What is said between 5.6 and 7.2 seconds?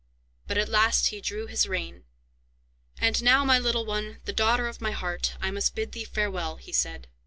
bid thee farewell," he said.